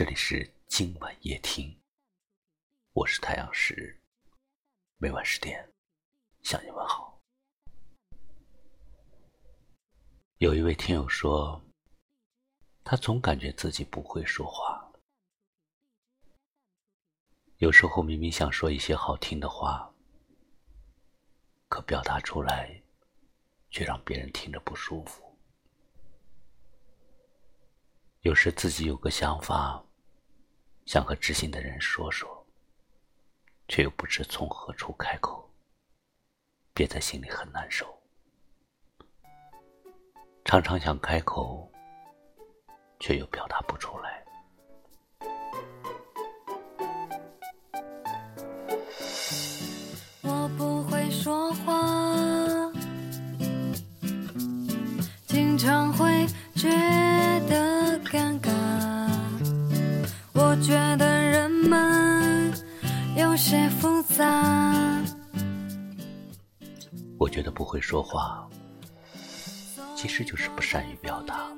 [0.00, 1.78] 这里是今晚夜听，
[2.94, 4.00] 我是太阳石，
[4.96, 5.70] 每晚十点
[6.40, 7.20] 向你问好。
[10.38, 11.62] 有一位听友说，
[12.82, 14.90] 他总感觉自己不会说话，
[17.58, 19.92] 有时候明明想说一些好听的话，
[21.68, 22.82] 可表达出来
[23.68, 25.22] 却让别人听着不舒服。
[28.22, 29.84] 有时自己有个想法。
[30.90, 32.44] 想和知心的人说说，
[33.68, 35.48] 却又不知从何处开口，
[36.74, 37.86] 憋在心里很难受。
[40.44, 41.70] 常常想开口，
[42.98, 44.24] 却又表达不出来。
[50.22, 51.99] 我不会说话，
[63.16, 64.44] 有些复杂。
[67.18, 68.48] 我觉得不会说话，
[69.96, 71.50] 其实就是不善于表达。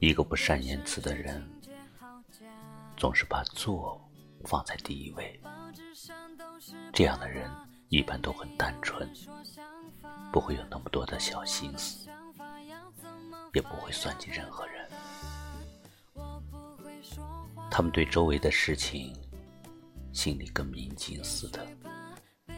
[0.00, 1.42] 一个不善言辞的人，
[2.96, 4.00] 总是把做
[4.44, 5.40] 放在第一位。
[6.92, 7.50] 这样的人
[7.88, 9.08] 一般都很单纯，
[10.32, 12.08] 不会有那么多的小心思，
[13.52, 14.83] 也不会算计任何人。
[17.76, 19.12] 他们对周围的事情，
[20.12, 21.66] 心里跟明镜似的，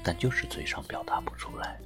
[0.05, 1.81] 但就是嘴上表达不出来。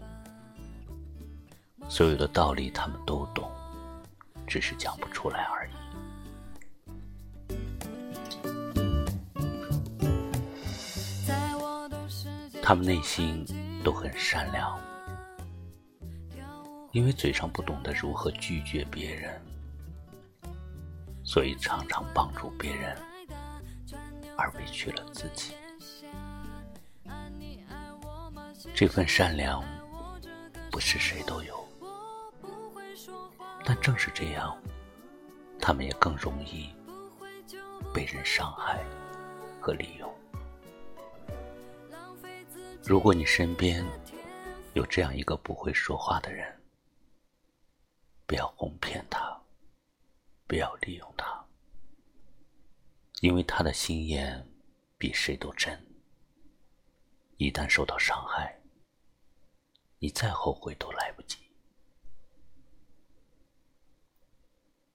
[1.88, 3.48] 所有的道理他们都懂，
[4.48, 5.70] 只是讲不出来而已。
[12.60, 13.46] 他们内心
[13.84, 14.76] 都很善良，
[16.90, 19.40] 因为嘴上不懂得如何拒绝别人，
[21.22, 23.00] 所以常常帮助别人。
[24.40, 25.54] 而委屈了自己，
[28.74, 29.62] 这份善良
[30.70, 31.68] 不是谁都有，
[33.66, 34.58] 但正是这样，
[35.60, 36.74] 他们也更容易
[37.92, 38.82] 被人伤害
[39.60, 40.10] 和利用。
[42.82, 43.84] 如果你身边
[44.72, 46.58] 有这样一个不会说话的人，
[48.26, 49.38] 不要哄骗他，
[50.46, 51.39] 不要利用他。
[53.20, 54.48] 因为他的心眼
[54.96, 55.78] 比谁都真，
[57.36, 58.58] 一旦受到伤害，
[59.98, 61.38] 你再后悔都来不及。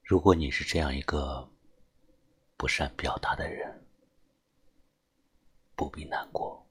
[0.03, 1.47] 如果你是这样一个
[2.57, 3.85] 不善表达的人，
[5.75, 6.65] 不必难过，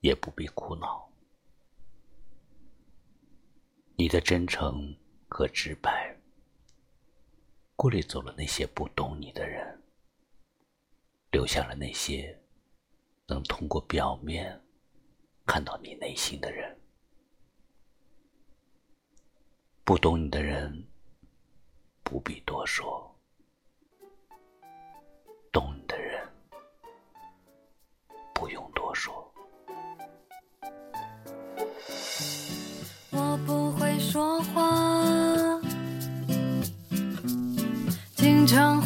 [0.00, 1.10] 也不必苦恼，
[3.96, 4.96] 你的真诚
[5.28, 6.16] 和直白。
[7.74, 9.61] 过滤走了那些不懂你的人，
[11.42, 12.40] 留下了那些
[13.26, 14.62] 能通过表面
[15.44, 16.78] 看到你内心的人。
[19.82, 20.86] 不懂你的人
[22.04, 23.12] 不必多说，
[25.50, 26.24] 懂你的人
[28.32, 29.12] 不用多说。
[33.10, 35.60] 我不会说话。
[38.14, 38.80] 经常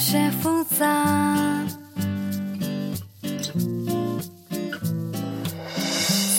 [0.00, 0.86] 些复杂，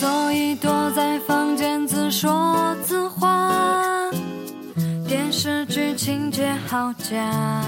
[0.00, 3.54] 所以躲在房间自说自话，
[5.06, 7.64] 电视剧情节好假，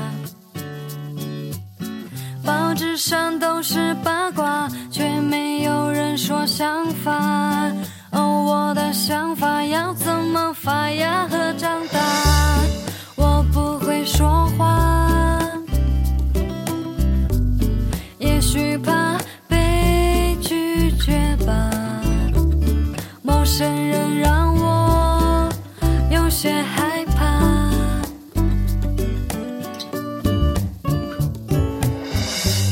[2.44, 7.70] 报纸上都是八卦，却没有人说想法。
[8.10, 11.53] 哦，我的想法要怎么发芽和
[26.44, 27.70] 却害怕，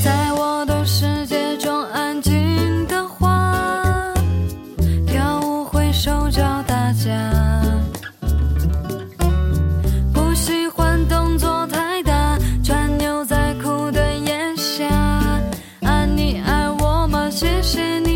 [0.04, 4.12] 在我的世界中安静的花，
[5.06, 7.10] 跳舞会手脚打架，
[10.12, 14.86] 不喜欢动作太大，穿牛仔裤的炎夏。
[15.80, 17.30] 啊，你爱我吗？
[17.30, 18.11] 谢谢你。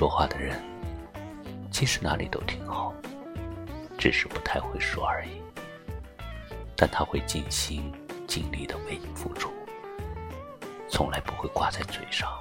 [0.00, 0.58] 说话的人，
[1.70, 2.90] 其实哪里都挺好，
[3.98, 5.42] 只是不太会说而已。
[6.74, 7.92] 但他会尽心
[8.26, 9.52] 尽力的为你付出，
[10.88, 12.32] 从来不会挂在嘴上。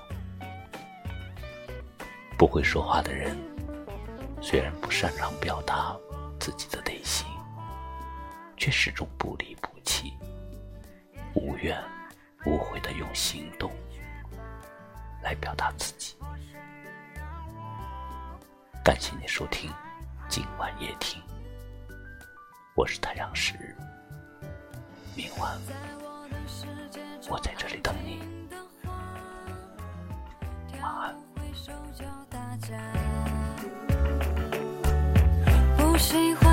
[2.37, 3.37] 不会说话的人，
[4.39, 5.93] 虽然不擅长表达
[6.39, 7.27] 自己的内心，
[8.55, 10.13] 却始终不离不弃，
[11.33, 11.77] 无怨
[12.45, 13.69] 无悔的用行动
[15.21, 16.15] 来表达自己。
[18.89, 19.71] 感谢你收听
[20.27, 21.21] 今晚夜听，
[22.73, 23.53] 我是太阳石。
[25.15, 25.55] 明晚
[27.29, 28.19] 我在这里等你，
[30.81, 31.15] 晚安。
[35.77, 36.48] 不喜欢。